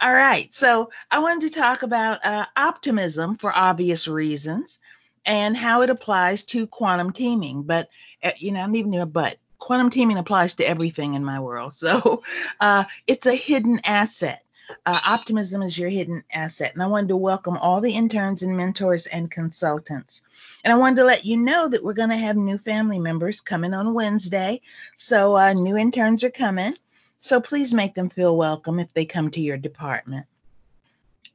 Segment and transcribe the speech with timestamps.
[0.00, 0.52] All right.
[0.54, 4.78] So I wanted to talk about uh, optimism for obvious reasons
[5.24, 7.62] and how it applies to quantum teaming.
[7.62, 7.88] But,
[8.22, 11.38] uh, you know, I don't even know, but quantum teaming applies to everything in my
[11.38, 11.74] world.
[11.82, 12.22] So
[12.60, 14.42] uh, it's a hidden asset.
[14.86, 16.72] Uh, optimism is your hidden asset.
[16.72, 20.22] And I wanted to welcome all the interns and mentors and consultants.
[20.64, 23.40] And I wanted to let you know that we're going to have new family members
[23.40, 24.60] coming on Wednesday.
[24.96, 26.76] So uh, new interns are coming.
[27.22, 30.26] So please make them feel welcome if they come to your department.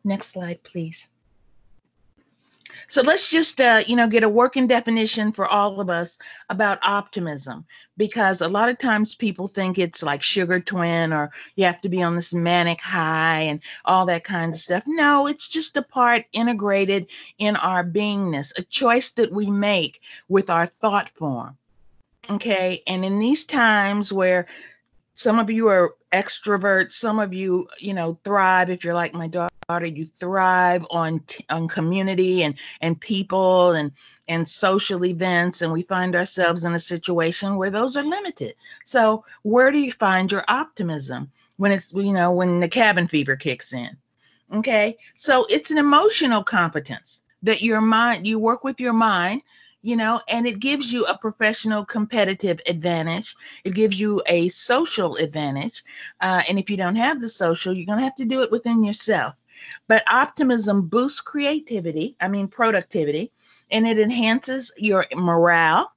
[0.04, 1.10] Next slide, please.
[2.90, 6.18] So let's just, uh, you know, get a working definition for all of us
[6.50, 11.64] about optimism, because a lot of times people think it's like sugar twin or you
[11.64, 14.84] have to be on this manic high and all that kind of stuff.
[14.86, 20.50] No, it's just a part integrated in our beingness, a choice that we make with
[20.50, 21.58] our thought form.
[22.30, 22.84] Okay.
[22.88, 24.48] And in these times where
[25.18, 29.28] some of you are extroverts some of you you know thrive if you're like my
[29.28, 29.50] daughter
[29.86, 33.92] you thrive on on community and and people and
[34.28, 38.56] and social events and we find ourselves in a situation where those are limited.
[38.86, 43.36] So where do you find your optimism when it's you know when the cabin fever
[43.36, 43.98] kicks in?
[44.54, 44.98] Okay?
[45.16, 49.42] So it's an emotional competence that your mind you work with your mind
[49.88, 53.34] you know, and it gives you a professional competitive advantage.
[53.64, 55.82] It gives you a social advantage.
[56.20, 58.52] Uh, and if you don't have the social, you're going to have to do it
[58.52, 59.42] within yourself.
[59.88, 63.32] But optimism boosts creativity, I mean, productivity,
[63.72, 65.94] and it enhances your morale.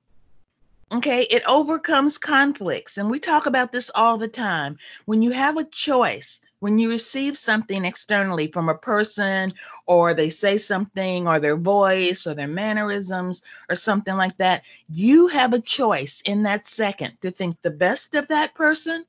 [0.93, 2.97] Okay, it overcomes conflicts.
[2.97, 4.79] And we talk about this all the time.
[5.07, 9.53] When you have a choice, when you receive something externally from a person
[9.87, 15.27] or they say something or their voice or their mannerisms or something like that, you
[15.27, 19.05] have a choice in that second to think the best of that person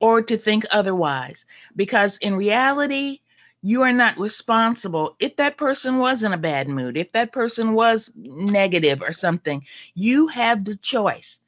[0.00, 1.44] or to think otherwise.
[1.76, 3.20] Because in reality,
[3.62, 7.72] you are not responsible if that person was in a bad mood, if that person
[7.72, 9.64] was negative or something.
[9.94, 11.40] You have the choice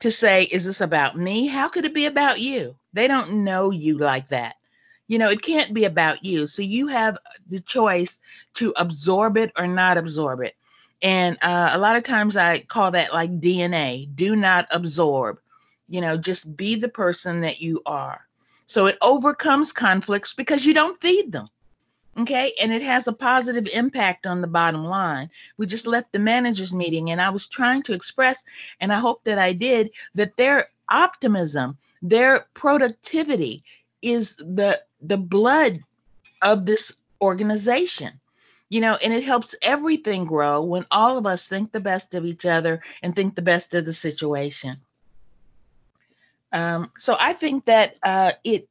[0.00, 1.46] to say, Is this about me?
[1.46, 2.76] How could it be about you?
[2.92, 4.56] They don't know you like that.
[5.08, 6.46] You know, it can't be about you.
[6.46, 7.18] So you have
[7.48, 8.18] the choice
[8.54, 10.54] to absorb it or not absorb it.
[11.02, 15.38] And uh, a lot of times I call that like DNA do not absorb.
[15.88, 18.26] You know, just be the person that you are.
[18.66, 21.48] So it overcomes conflicts because you don't feed them.
[22.18, 22.52] Okay.
[22.60, 25.30] And it has a positive impact on the bottom line.
[25.58, 28.42] We just left the managers meeting and I was trying to express,
[28.80, 33.62] and I hope that I did, that their optimism, their productivity
[34.02, 35.80] is the the blood
[36.42, 38.20] of this organization
[38.68, 42.24] you know and it helps everything grow when all of us think the best of
[42.24, 44.76] each other and think the best of the situation
[46.52, 48.68] um, so i think that uh, it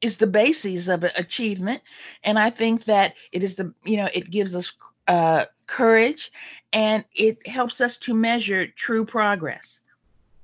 [0.00, 1.82] is the basis of achievement
[2.24, 4.72] and i think that it is the you know it gives us
[5.08, 6.30] uh, courage
[6.72, 9.80] and it helps us to measure true progress.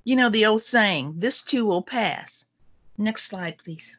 [0.05, 2.47] You know the old saying this too will pass.
[2.99, 3.99] Next slide please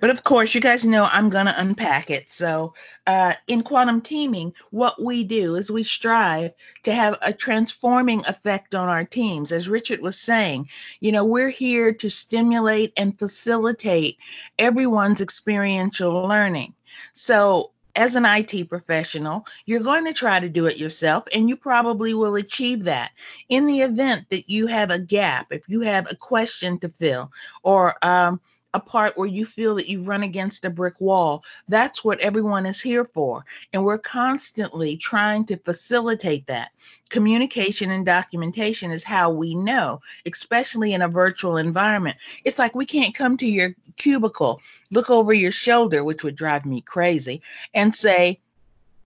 [0.00, 2.30] But of course, you guys know I'm going to unpack it.
[2.30, 2.72] So,
[3.06, 6.52] uh, in quantum teaming, what we do is we strive
[6.84, 9.50] to have a transforming effect on our teams.
[9.50, 10.68] As Richard was saying,
[11.00, 14.18] you know, we're here to stimulate and facilitate
[14.58, 16.74] everyone's experiential learning.
[17.14, 21.56] So, as an IT professional, you're going to try to do it yourself, and you
[21.56, 23.10] probably will achieve that.
[23.48, 27.32] In the event that you have a gap, if you have a question to fill,
[27.64, 28.40] or um,
[28.78, 31.44] a part where you feel that you've run against a brick wall.
[31.68, 33.44] That's what everyone is here for.
[33.72, 36.70] And we're constantly trying to facilitate that.
[37.10, 42.16] Communication and documentation is how we know, especially in a virtual environment.
[42.44, 46.64] It's like we can't come to your cubicle, look over your shoulder, which would drive
[46.64, 47.42] me crazy,
[47.74, 48.40] and say,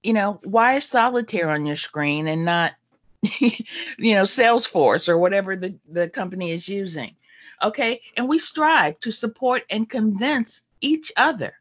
[0.02, 2.74] you know, why is solitaire on your screen and not,
[3.40, 7.14] you know, Salesforce or whatever the, the company is using?
[7.62, 8.00] Okay.
[8.16, 11.54] And we strive to support and convince each other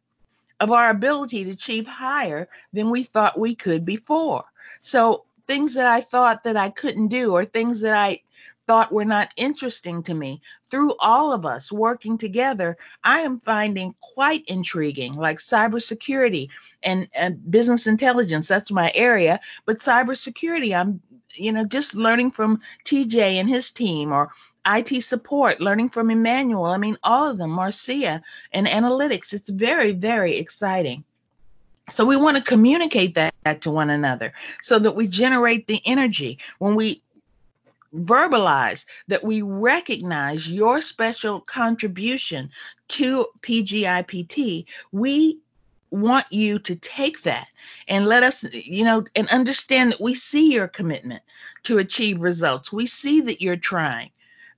[0.60, 4.44] of our ability to achieve higher than we thought we could before.
[4.82, 8.22] So things that I thought that I couldn't do or things that I
[8.68, 13.94] thought were not interesting to me through all of us working together i am finding
[14.00, 16.48] quite intriguing like cybersecurity
[16.84, 21.02] and, and business intelligence that's my area but cybersecurity i'm
[21.34, 24.32] you know just learning from tj and his team or
[24.68, 26.66] IT support, learning from Emmanuel.
[26.66, 28.22] I mean, all of them, Marcia
[28.54, 29.34] and analytics.
[29.34, 31.04] It's very, very exciting.
[31.90, 36.40] So we want to communicate that to one another so that we generate the energy
[36.60, 37.02] when we
[37.96, 42.50] verbalize that we recognize your special contribution
[42.88, 45.40] to PGIPT, we
[45.90, 47.48] want you to take that
[47.90, 51.22] and let us, you know, and understand that we see your commitment
[51.64, 52.72] to achieve results.
[52.72, 54.10] We see that you're trying.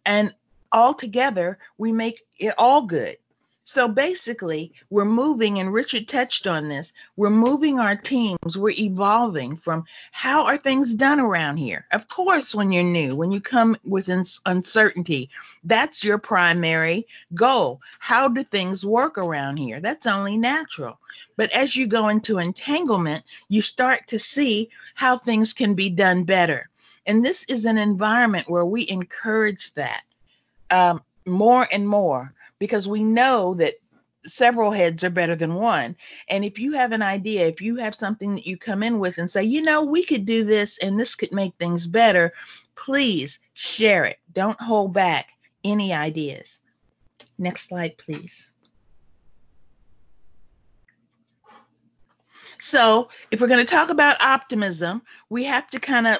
[0.06, 0.34] And
[0.72, 3.18] all together, we make it all good.
[3.66, 6.92] So basically, we're moving, and Richard touched on this.
[7.16, 8.58] We're moving our teams.
[8.58, 11.86] We're evolving from how are things done around here.
[11.94, 14.10] Of course, when you're new, when you come with
[14.46, 15.30] uncertainty,
[15.64, 17.82] that's your primary goal.
[18.00, 19.80] How do things work around here?
[19.80, 21.00] That's only natural.
[21.38, 26.26] But as you go into entanglement, you start to see how things can be done
[26.26, 26.70] better.
[27.06, 30.04] And this is an environment where we encourage that
[30.70, 33.74] um, more and more because we know that
[34.26, 35.96] several heads are better than one.
[36.30, 39.18] And if you have an idea, if you have something that you come in with
[39.18, 42.34] and say, you know, we could do this and this could make things better,
[42.76, 44.20] please share it.
[44.34, 45.34] Don't hold back
[45.64, 46.62] any ideas.
[47.38, 48.52] Next slide, please.
[52.60, 56.20] So, if we're going to talk about optimism, we have to kind of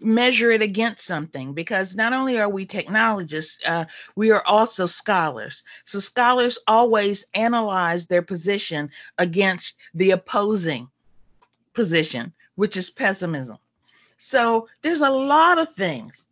[0.00, 3.84] measure it against something because not only are we technologists, uh,
[4.16, 5.62] we are also scholars.
[5.84, 10.88] So scholars always analyze their position against the opposing
[11.74, 13.58] position, which is pessimism.
[14.18, 16.26] So there's a lot of things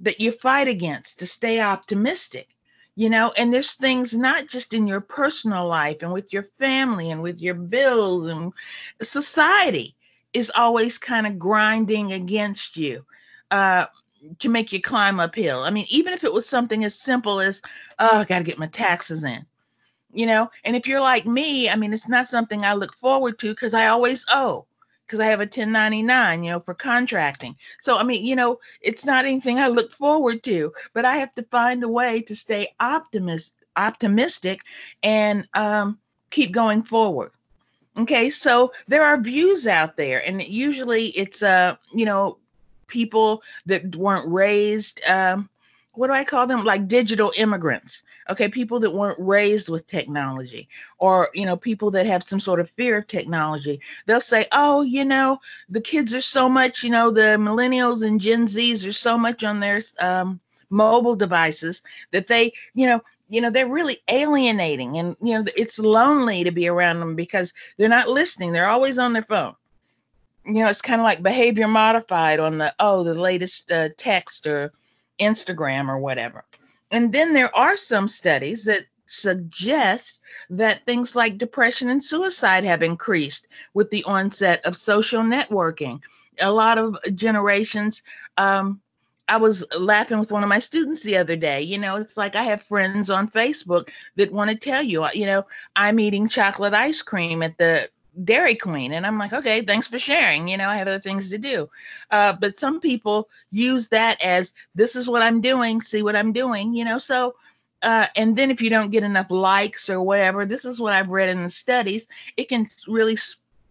[0.00, 2.48] that you fight against to stay optimistic
[2.96, 7.10] you know and there's things not just in your personal life and with your family
[7.10, 8.52] and with your bills and
[9.00, 9.94] society
[10.32, 13.04] is always kind of grinding against you
[13.50, 13.86] uh,
[14.38, 15.62] to make you climb uphill.
[15.62, 17.62] I mean, even if it was something as simple as,
[17.98, 19.44] oh, I got to get my taxes in,
[20.12, 20.48] you know.
[20.64, 23.74] And if you're like me, I mean, it's not something I look forward to because
[23.74, 24.66] I always owe
[25.10, 27.56] because I have a 1099, you know, for contracting.
[27.80, 31.34] So, I mean, you know, it's not anything I look forward to, but I have
[31.34, 34.60] to find a way to stay optimist, optimistic,
[35.02, 35.98] and um,
[36.30, 37.32] keep going forward.
[37.98, 42.38] Okay, so there are views out there, and usually it's uh, you know,
[42.86, 45.48] people that weren't raised um,
[45.94, 46.64] what do I call them?
[46.64, 48.02] Like digital immigrants.
[48.30, 52.60] Okay, people that weren't raised with technology, or you know, people that have some sort
[52.60, 53.80] of fear of technology.
[54.06, 56.84] They'll say, "Oh, you know, the kids are so much.
[56.84, 60.40] You know, the millennials and Gen Zs are so much on their um,
[60.70, 61.82] mobile devices
[62.12, 66.50] that they, you know." You know, they're really alienating, and you know, it's lonely to
[66.50, 68.52] be around them because they're not listening.
[68.52, 69.54] They're always on their phone
[70.46, 74.46] you know, it's kind of like behavior modified on the, oh, the latest uh, text
[74.46, 74.72] or
[75.20, 76.44] Instagram or whatever.
[76.90, 82.82] And then there are some studies that suggest that things like depression and suicide have
[82.82, 86.00] increased with the onset of social networking.
[86.40, 88.02] A lot of generations,
[88.36, 88.80] um,
[89.30, 91.62] I was laughing with one of my students the other day.
[91.62, 95.24] You know, it's like I have friends on Facebook that want to tell you, you
[95.24, 95.46] know,
[95.76, 97.88] I'm eating chocolate ice cream at the
[98.24, 98.92] Dairy Queen.
[98.92, 100.48] And I'm like, okay, thanks for sharing.
[100.48, 101.70] You know, I have other things to do.
[102.10, 106.32] Uh, but some people use that as this is what I'm doing, see what I'm
[106.32, 106.98] doing, you know.
[106.98, 107.36] So,
[107.82, 111.08] uh, and then if you don't get enough likes or whatever, this is what I've
[111.08, 113.16] read in the studies, it can really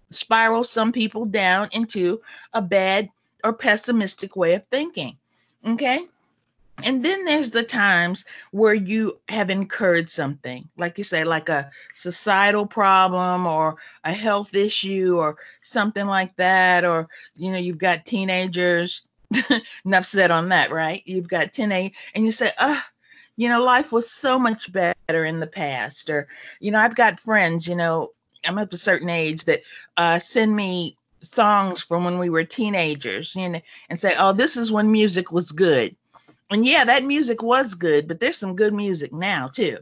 [0.10, 2.22] spiral some people down into
[2.54, 3.10] a bad
[3.44, 5.18] or pessimistic way of thinking.
[5.66, 6.06] Okay.
[6.84, 11.70] And then there's the times where you have incurred something, like you say, like a
[11.94, 13.76] societal problem or
[14.06, 16.86] a health issue or something like that.
[16.86, 19.04] Or, you know, you've got teenagers.
[19.86, 21.04] Enough said on that, right?
[21.06, 22.88] You've got 10 A and you say, ah,
[23.36, 26.10] you know, life was so much better in the past.
[26.10, 26.28] Or,
[26.60, 28.10] you know, I've got friends, you know,
[28.46, 29.62] I'm at a certain age that
[29.98, 34.58] uh, send me songs from when we were teenagers, you know, and say, oh, this
[34.58, 35.96] is when music was good
[36.50, 39.78] and yeah, that music was good, but there's some good music now too.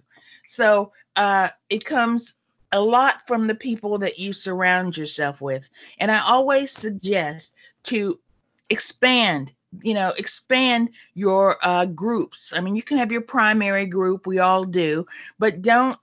[0.45, 2.35] So uh, it comes
[2.73, 5.69] a lot from the people that you surround yourself with.
[5.99, 7.53] And I always suggest
[7.83, 8.19] to
[8.69, 12.51] expand, you know, expand your uh, groups.
[12.53, 15.05] I mean, you can have your primary group, we all do,
[15.39, 15.97] but don't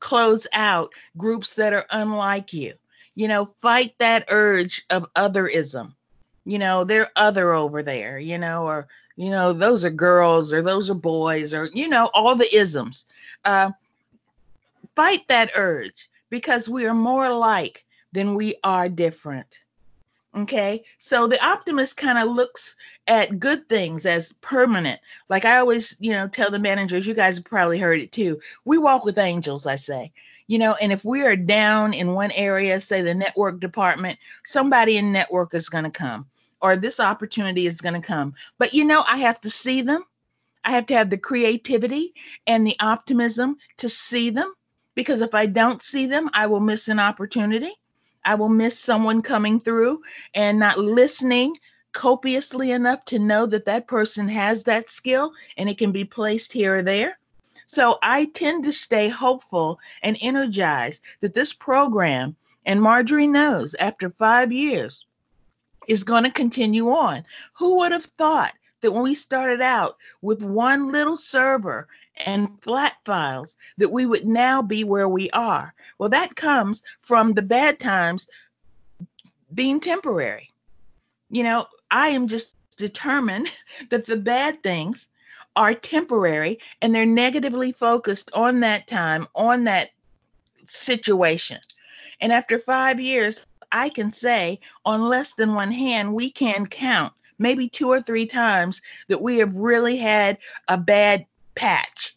[0.00, 2.74] close out groups that are unlike you.
[3.14, 5.94] You know, fight that urge of otherism.
[6.44, 8.88] You know, they're other over there, you know, or
[9.20, 13.04] you know, those are girls or those are boys or, you know, all the isms.
[13.44, 13.70] Uh,
[14.96, 19.60] fight that urge because we are more alike than we are different.
[20.34, 20.84] Okay.
[20.98, 22.76] So the optimist kind of looks
[23.08, 25.00] at good things as permanent.
[25.28, 28.40] Like I always, you know, tell the managers, you guys probably heard it too.
[28.64, 30.12] We walk with angels, I say.
[30.50, 34.96] You know, and if we are down in one area, say the network department, somebody
[34.96, 36.26] in network is going to come
[36.60, 38.34] or this opportunity is going to come.
[38.58, 40.02] But you know, I have to see them.
[40.64, 42.14] I have to have the creativity
[42.48, 44.52] and the optimism to see them
[44.96, 47.70] because if I don't see them, I will miss an opportunity.
[48.24, 50.00] I will miss someone coming through
[50.34, 51.54] and not listening
[51.92, 56.52] copiously enough to know that that person has that skill and it can be placed
[56.52, 57.19] here or there.
[57.72, 62.34] So I tend to stay hopeful and energized that this program,
[62.66, 65.06] and Marjorie knows after five years,
[65.86, 67.24] is going to continue on.
[67.52, 71.86] Who would have thought that when we started out with one little server
[72.26, 75.72] and flat files, that we would now be where we are?
[75.96, 78.26] Well, that comes from the bad times
[79.54, 80.50] being temporary.
[81.30, 83.48] You know, I am just determined
[83.90, 85.06] that the bad things
[85.56, 89.90] are temporary and they're negatively focused on that time, on that
[90.66, 91.58] situation.
[92.20, 97.12] And after five years, I can say on less than one hand, we can count
[97.38, 100.38] maybe two or three times that we have really had
[100.68, 102.16] a bad patch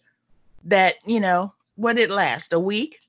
[0.66, 2.54] that, you know, what did it last?
[2.54, 3.00] A week?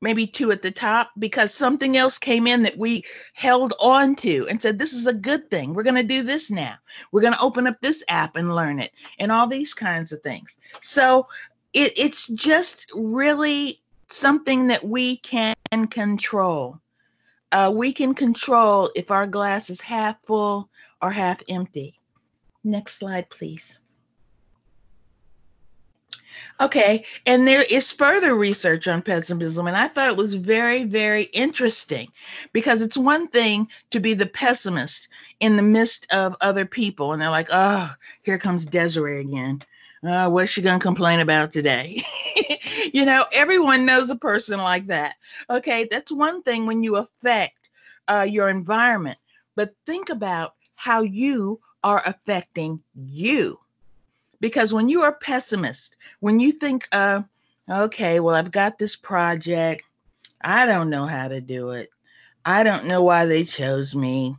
[0.00, 3.04] Maybe two at the top because something else came in that we
[3.34, 5.74] held on to and said this is a good thing.
[5.74, 6.74] We're going to do this now.
[7.12, 10.22] We're going to open up this app and learn it and all these kinds of
[10.22, 10.58] things.
[10.80, 11.26] So
[11.72, 15.54] it, it's just really something that we can
[15.90, 16.80] control.
[17.52, 20.68] Uh, we can control if our glass is half full
[21.02, 21.98] or half empty.
[22.62, 23.80] Next slide please
[26.60, 31.24] Okay, and there is further research on pessimism, and I thought it was very, very
[31.24, 32.12] interesting
[32.52, 35.08] because it's one thing to be the pessimist
[35.40, 37.90] in the midst of other people, and they're like, "Oh,
[38.22, 39.62] here comes Desiree again.
[40.02, 42.04] Uh, what's she gonna complain about today?"
[42.92, 45.16] you know, everyone knows a person like that.
[45.48, 47.70] Okay, that's one thing when you affect
[48.08, 49.18] uh, your environment,
[49.56, 53.58] but think about how you are affecting you
[54.40, 57.22] because when you are a pessimist, when you think, uh,
[57.68, 59.82] okay, well, I've got this project,
[60.42, 61.90] I don't know how to do it.
[62.44, 64.34] I don't know why they chose me.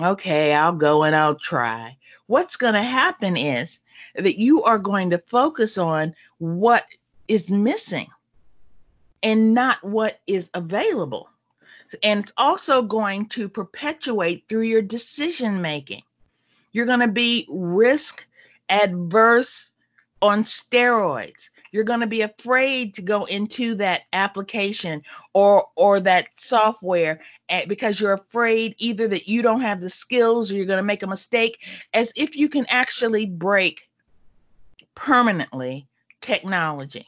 [0.00, 1.96] Okay, I'll go and I'll try.
[2.26, 3.78] What's going to happen is
[4.16, 6.84] that you are going to focus on what
[7.28, 8.08] is missing
[9.22, 11.28] and not what is available.
[12.02, 16.02] And it's also going to perpetuate through your decision making.
[16.72, 18.26] You're going to be risk
[18.68, 19.72] adverse
[20.22, 25.02] on steroids you're going to be afraid to go into that application
[25.32, 30.52] or or that software eh, because you're afraid either that you don't have the skills
[30.52, 33.88] or you're going to make a mistake as if you can actually break
[34.94, 35.84] permanently
[36.20, 37.06] technology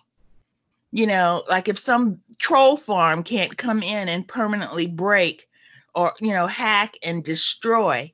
[0.90, 5.48] you know like if some troll farm can't come in and permanently break
[5.94, 8.12] or you know hack and destroy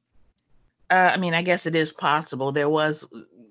[0.93, 2.53] uh, I mean, I guess it is possible.
[2.53, 3.03] There was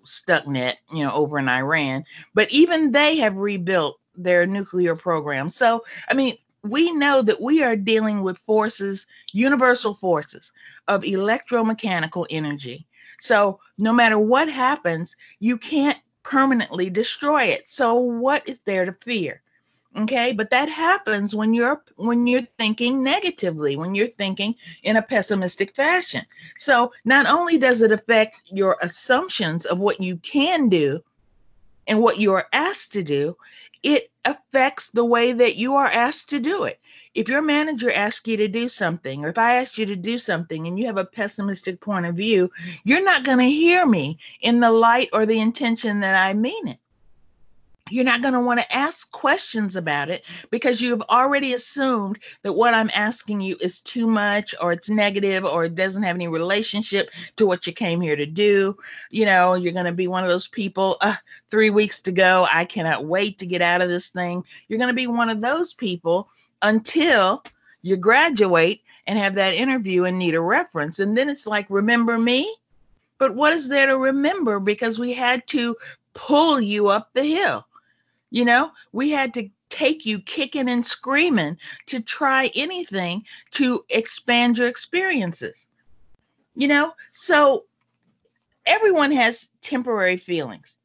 [0.06, 2.04] Stuxnet, you know, over in Iran,
[2.34, 5.50] but even they have rebuilt their nuclear program.
[5.50, 10.52] So, I mean, we know that we are dealing with forces, universal forces
[10.88, 12.88] of electromechanical energy.
[13.20, 17.68] So, no matter what happens, you can't permanently destroy it.
[17.68, 19.42] So, what is there to fear?
[19.98, 20.32] Okay?
[20.32, 25.76] But that happens when you're when you're thinking negatively when you're thinking in a pessimistic
[25.76, 26.26] fashion.
[26.58, 31.02] So not only does it affect your assumptions of what you can do
[31.88, 33.36] and what you are asked to do
[33.84, 36.80] it affects the way that you are asked to do it.
[37.16, 40.18] If your manager asks you to do something or if i ask you to do
[40.18, 42.50] something and you have a pessimistic point of view
[42.86, 46.70] you're not going to hear me in the light or the intention that i mean
[46.70, 46.80] it
[47.92, 52.54] you're not going to want to ask questions about it because you've already assumed that
[52.54, 56.28] what I'm asking you is too much or it's negative or it doesn't have any
[56.28, 58.78] relationship to what you came here to do.
[59.10, 61.16] You know, you're going to be one of those people, uh,
[61.50, 62.48] three weeks to go.
[62.52, 64.44] I cannot wait to get out of this thing.
[64.68, 66.30] You're going to be one of those people
[66.62, 67.44] until
[67.82, 71.00] you graduate and have that interview and need a reference.
[71.00, 72.56] And then it's like, remember me?
[73.18, 74.60] But what is there to remember?
[74.60, 75.76] Because we had to
[76.14, 77.66] pull you up the hill.
[78.32, 81.58] You know, we had to take you kicking and screaming
[81.88, 85.68] to try anything to expand your experiences.
[86.56, 87.66] You know, so
[88.66, 90.78] everyone has temporary feelings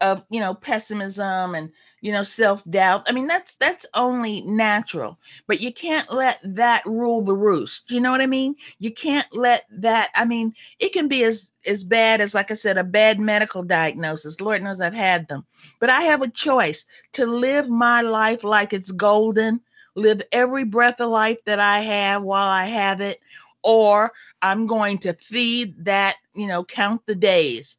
[0.00, 1.70] of, you know, pessimism and
[2.02, 7.22] you know self-doubt i mean that's that's only natural but you can't let that rule
[7.22, 11.08] the roost you know what i mean you can't let that i mean it can
[11.08, 14.94] be as as bad as like i said a bad medical diagnosis lord knows i've
[14.94, 15.44] had them
[15.80, 19.60] but i have a choice to live my life like it's golden
[19.94, 23.20] live every breath of life that i have while i have it
[23.62, 27.76] or I'm going to feed that, you know, count the days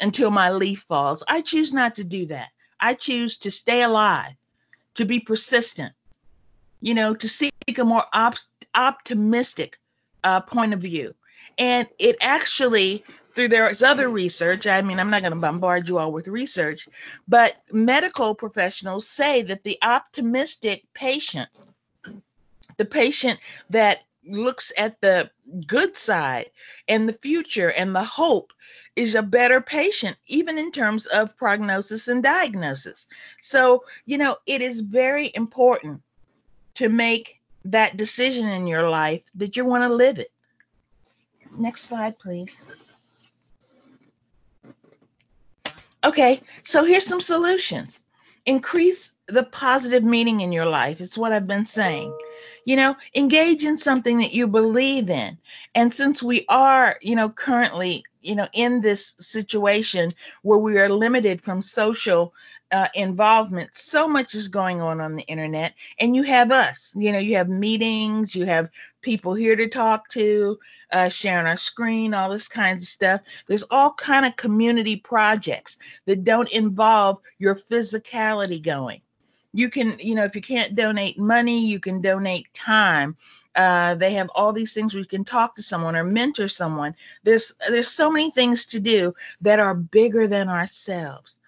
[0.00, 1.22] until my leaf falls.
[1.28, 2.50] I choose not to do that.
[2.84, 4.34] I choose to stay alive,
[4.96, 5.94] to be persistent,
[6.82, 8.36] you know, to seek a more op-
[8.74, 9.78] optimistic
[10.22, 11.14] uh, point of view.
[11.56, 13.02] And it actually,
[13.34, 16.86] through there's other research, I mean, I'm not going to bombard you all with research,
[17.26, 21.48] but medical professionals say that the optimistic patient,
[22.76, 25.30] the patient that looks at the
[25.66, 26.50] good side
[26.88, 28.52] and the future and the hope
[28.96, 33.06] is a better patient, even in terms of prognosis and diagnosis.
[33.40, 36.02] So, you know, it is very important
[36.74, 40.32] to make that decision in your life that you want to live it.
[41.56, 42.64] Next slide, please.
[46.04, 48.02] Okay, so here's some solutions.
[48.46, 51.00] Increase the positive meaning in your life.
[51.00, 52.14] It's what I've been saying.
[52.66, 55.38] You know, engage in something that you believe in.
[55.74, 60.12] And since we are, you know, currently, you know, in this situation
[60.42, 62.32] where we are limited from social
[62.72, 65.74] uh, involvement, so much is going on on the internet.
[66.00, 68.70] And you have us, you know, you have meetings, you have
[69.02, 70.58] people here to talk to,
[70.92, 73.20] uh, sharing our screen, all this kinds of stuff.
[73.46, 75.76] There's all kind of community projects
[76.06, 79.00] that don't involve your physicality going.
[79.54, 83.16] You can, you know, if you can't donate money, you can donate time.
[83.54, 86.94] Uh, they have all these things where you can talk to someone or mentor someone.
[87.22, 91.38] There's there's so many things to do that are bigger than ourselves.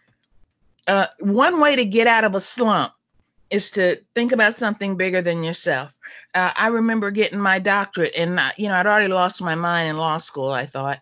[0.86, 2.92] Uh, one way to get out of a slump
[3.50, 5.92] is to think about something bigger than yourself.
[6.34, 9.90] Uh, I remember getting my doctorate, and uh, you know, I'd already lost my mind
[9.90, 10.50] in law school.
[10.50, 11.00] I thought,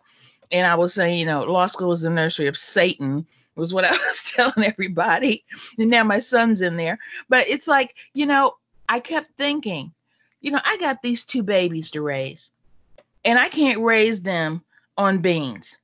[0.50, 3.84] and I was saying, you know, law school is the nursery of Satan, was what
[3.84, 5.44] I was telling everybody.
[5.78, 8.54] And now my son's in there, but it's like, you know,
[8.88, 9.92] I kept thinking,
[10.40, 12.50] you know, I got these two babies to raise,
[13.25, 14.62] and I can't raise them
[14.96, 15.78] on beans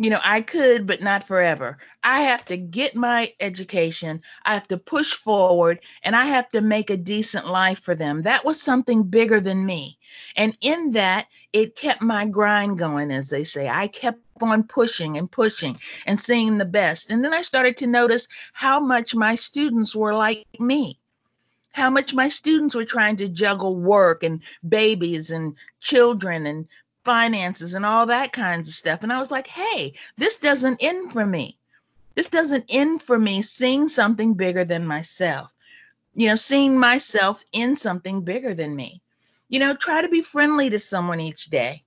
[0.00, 1.76] you know, I could, but not forever.
[2.02, 4.22] I have to get my education.
[4.46, 8.22] I have to push forward and I have to make a decent life for them.
[8.22, 9.98] That was something bigger than me.
[10.36, 13.68] And in that, it kept my grind going, as they say.
[13.68, 17.10] I kept on pushing and pushing and seeing the best.
[17.10, 20.98] And then I started to notice how much my students were like me
[21.72, 26.66] how much my students were trying to juggle work and babies and children and
[27.04, 29.02] finances and all that kinds of stuff.
[29.02, 31.58] And I was like, hey, this doesn't end for me.
[32.14, 35.52] This doesn't end for me seeing something bigger than myself,
[36.14, 39.00] you know, seeing myself in something bigger than me.
[39.48, 41.82] You know, try to be friendly to someone each day,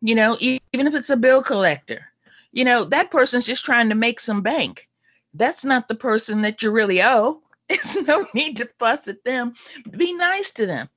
[0.00, 2.06] you know, even if it's a bill collector.
[2.52, 4.88] You know, that person's just trying to make some bank.
[5.34, 7.42] That's not the person that you really owe.
[7.68, 9.54] It's no need to fuss at them.
[9.90, 10.88] Be nice to them.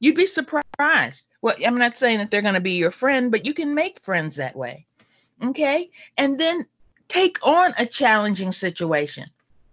[0.00, 3.46] You'd be surprised well, I'm not saying that they're going to be your friend, but
[3.46, 4.86] you can make friends that way.
[5.42, 5.90] Okay.
[6.18, 6.66] And then
[7.08, 9.26] take on a challenging situation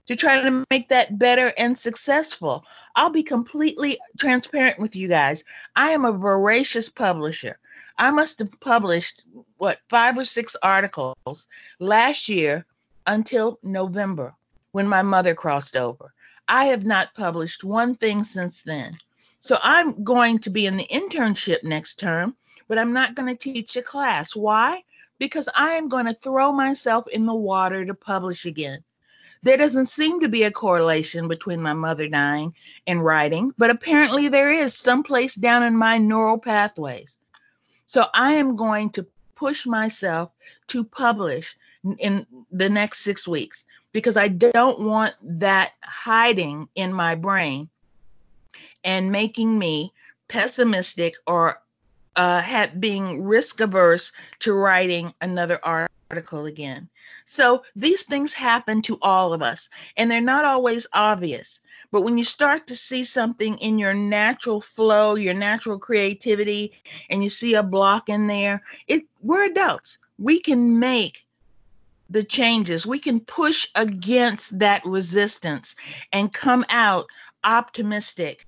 [0.05, 2.63] to try to make that better and successful.
[2.95, 5.43] I'll be completely transparent with you guys.
[5.75, 7.59] I am a voracious publisher.
[7.97, 9.23] I must have published
[9.57, 11.47] what five or six articles
[11.79, 12.65] last year
[13.07, 14.33] until November
[14.71, 16.13] when my mother crossed over.
[16.47, 18.93] I have not published one thing since then.
[19.39, 22.35] So I'm going to be in the internship next term,
[22.67, 24.35] but I'm not going to teach a class.
[24.35, 24.83] Why?
[25.19, 28.83] Because I am going to throw myself in the water to publish again.
[29.43, 32.53] There doesn't seem to be a correlation between my mother dying
[32.87, 37.17] and writing, but apparently there is someplace down in my neural pathways.
[37.85, 40.31] So I am going to push myself
[40.67, 41.55] to publish
[41.99, 47.69] in the next six weeks because I don't want that hiding in my brain
[48.87, 49.93] and making me
[50.29, 51.61] pessimistic or
[52.15, 56.89] uh, being risk averse to writing another article again.
[57.25, 61.59] So these things happen to all of us, and they're not always obvious.
[61.91, 66.71] But when you start to see something in your natural flow, your natural creativity,
[67.09, 69.97] and you see a block in there, it we're adults.
[70.17, 71.25] We can make
[72.09, 72.85] the changes.
[72.85, 75.75] We can push against that resistance
[76.13, 77.05] and come out
[77.43, 78.46] optimistic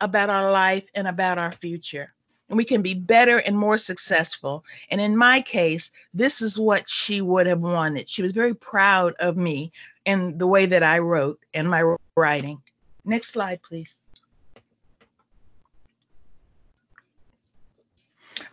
[0.00, 2.12] about our life and about our future.
[2.48, 4.64] And we can be better and more successful.
[4.90, 8.08] And in my case, this is what she would have wanted.
[8.08, 9.70] She was very proud of me
[10.06, 12.62] and the way that I wrote and my writing.
[13.04, 13.94] Next slide, please.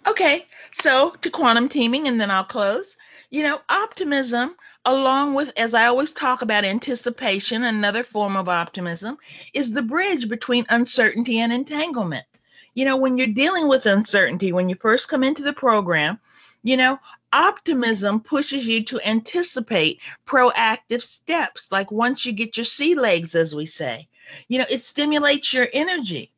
[0.07, 2.97] Okay, so to quantum teaming, and then I'll close.
[3.35, 9.17] You know, optimism, along with, as I always talk about, anticipation, another form of optimism,
[9.53, 12.25] is the bridge between uncertainty and entanglement.
[12.75, 16.17] You know, when you're dealing with uncertainty, when you first come into the program,
[16.63, 16.97] you know,
[17.33, 23.53] optimism pushes you to anticipate proactive steps, like once you get your sea legs, as
[23.53, 24.07] we say.
[24.47, 26.31] You know, it stimulates your energy.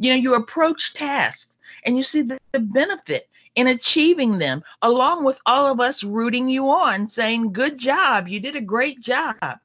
[0.00, 5.24] You know, you approach tasks and you see the, the benefit in achieving them, along
[5.24, 9.58] with all of us rooting you on, saying, Good job, you did a great job.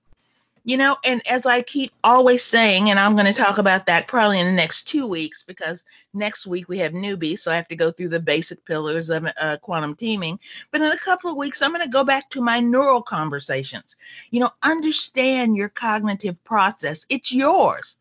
[0.63, 4.07] You know, and as I keep always saying, and I'm going to talk about that
[4.07, 7.69] probably in the next two weeks because next week we have newbies, so I have
[7.69, 10.37] to go through the basic pillars of uh, quantum teaming.
[10.71, 13.95] But in a couple of weeks, I'm going to go back to my neural conversations.
[14.31, 17.96] You know, understand your cognitive process, it's yours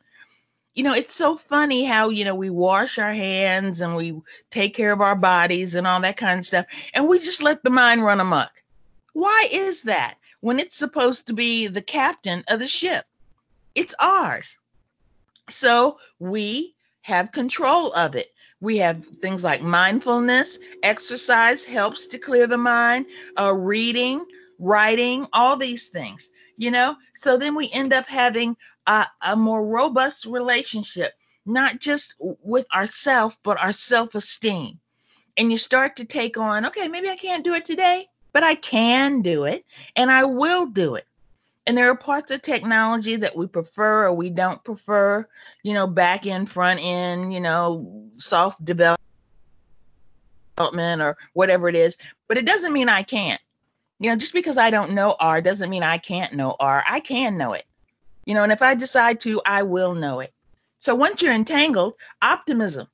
[0.76, 4.74] you know, it's so funny how, you know, we wash our hands and we take
[4.74, 7.70] care of our bodies and all that kind of stuff, and we just let the
[7.70, 8.62] mind run amok.
[9.14, 13.06] Why is that when it's supposed to be the captain of the ship?
[13.74, 14.58] It's ours.
[15.48, 18.28] So we have control of it.
[18.60, 23.06] We have things like mindfulness, exercise helps to clear the mind,
[23.40, 24.26] uh, reading,
[24.58, 26.97] writing, all these things you know?
[27.14, 31.12] So then we end up having a, a more robust relationship
[31.47, 34.79] not just with ourself but our self-esteem.
[35.38, 38.55] And you start to take on okay maybe i can't do it today but i
[38.55, 39.64] can do it
[39.95, 41.07] and i will do it.
[41.66, 45.27] And there are parts of technology that we prefer or we don't prefer
[45.62, 48.99] you know back end front end you know soft development
[50.59, 51.97] or whatever it is.
[52.29, 53.40] But it doesn't mean i can't
[53.98, 56.85] you know, just because I don't know R doesn't mean I can't know R.
[56.87, 57.64] I can know it.
[58.24, 60.32] You know, and if I decide to, I will know it.
[60.80, 62.88] So once you're entangled, optimism,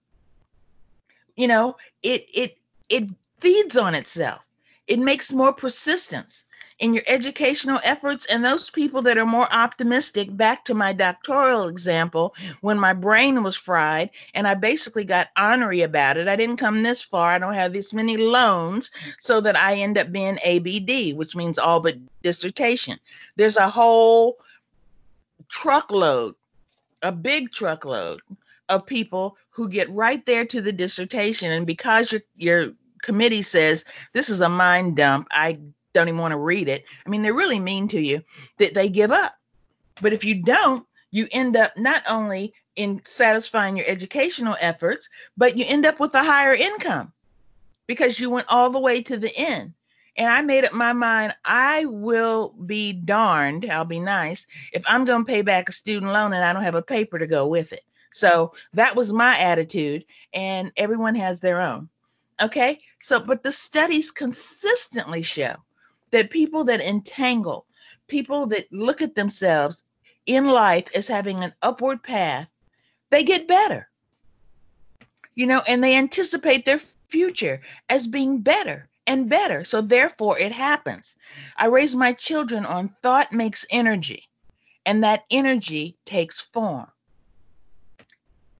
[1.36, 4.42] you know, it it it feeds on itself.
[4.86, 6.44] It makes more persistence
[6.78, 11.68] in your educational efforts and those people that are more optimistic back to my doctoral
[11.68, 16.28] example when my brain was fried and i basically got ornery about it.
[16.28, 17.32] I didn't come this far.
[17.32, 21.58] I don't have this many loans so that i end up being abd which means
[21.58, 22.98] all but dissertation.
[23.36, 24.38] There's a whole
[25.48, 26.34] truckload
[27.02, 28.20] a big truckload
[28.68, 31.50] of people who get right there to the dissertation.
[31.50, 35.28] And because your your committee says this is a mind dump.
[35.30, 35.58] I
[35.94, 36.84] don't even want to read it.
[37.04, 38.22] I mean, they're really mean to you
[38.58, 39.34] that they give up.
[40.00, 45.56] But if you don't, you end up not only in satisfying your educational efforts, but
[45.56, 47.12] you end up with a higher income
[47.86, 49.74] because you went all the way to the end.
[50.16, 55.04] And I made up my mind, I will be darned, I'll be nice, if I'm
[55.04, 57.46] going to pay back a student loan and I don't have a paper to go
[57.46, 57.84] with it.
[58.12, 61.88] So that was my attitude, and everyone has their own.
[62.42, 62.78] Okay.
[63.00, 65.56] So, but the studies consistently show
[66.12, 67.66] that people that entangle,
[68.06, 69.82] people that look at themselves
[70.26, 72.48] in life as having an upward path,
[73.10, 73.88] they get better.
[75.34, 79.64] You know, and they anticipate their future as being better and better.
[79.64, 81.16] So therefore, it happens.
[81.56, 84.28] I raise my children on thought makes energy,
[84.86, 86.86] and that energy takes form.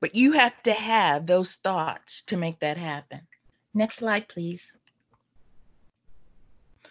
[0.01, 3.21] But you have to have those thoughts to make that happen.
[3.75, 4.75] Next slide, please.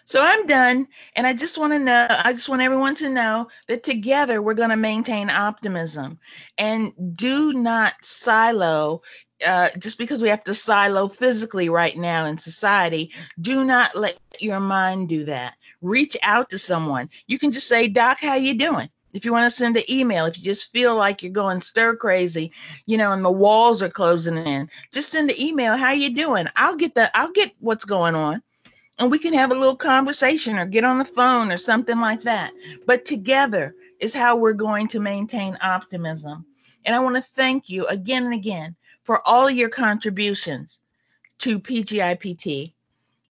[0.04, 0.88] So I'm done.
[1.16, 4.54] And I just want to know, I just want everyone to know that together we're
[4.54, 6.18] going to maintain optimism
[6.58, 9.02] and do not silo.
[9.46, 14.18] Uh, just because we have to silo physically right now in society, do not let
[14.38, 15.54] your mind do that.
[15.80, 17.10] Reach out to someone.
[17.26, 18.88] You can just say, Doc, how you doing?
[19.12, 21.96] if you want to send an email, if you just feel like you're going stir
[21.96, 22.52] crazy,
[22.86, 25.76] you know, and the walls are closing in, just send an email.
[25.76, 26.46] How you doing?
[26.56, 28.42] I'll get the I'll get what's going on
[28.98, 32.22] and we can have a little conversation or get on the phone or something like
[32.22, 32.52] that.
[32.86, 36.44] But together is how we're going to maintain optimism.
[36.84, 40.80] And I want to thank you again and again for all your contributions
[41.38, 42.72] to PGIPT